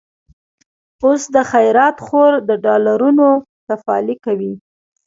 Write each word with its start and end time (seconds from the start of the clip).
اوس 1.03 1.21
دا 1.35 1.43
خيرات 1.51 1.95
خور، 2.05 2.33
د 2.47 2.49
ډالرونو 2.63 3.27
تفالې 3.67 4.15
کوي 4.25 4.53